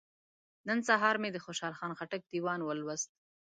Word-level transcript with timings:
نن 0.67 0.79
سهار 0.87 1.15
مې 1.21 1.29
د 1.31 1.37
خوشحال 1.45 1.73
خان 1.79 1.91
خټک 1.99 2.21
دیوان 2.31 2.59
ولوست. 2.63 3.09